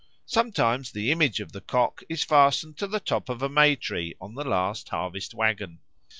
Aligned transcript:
Sometimes 0.25 0.91
the 0.93 1.11
image 1.11 1.39
of 1.39 1.51
the 1.51 1.61
cock 1.61 2.01
is 2.09 2.23
fastened 2.23 2.75
to 2.79 2.87
the 2.87 2.99
top 2.99 3.29
of 3.29 3.43
a 3.43 3.49
May 3.49 3.75
tree 3.75 4.15
on 4.19 4.33
the 4.33 4.43
last 4.43 4.89
harvest 4.89 5.35
waggon. 5.35 5.77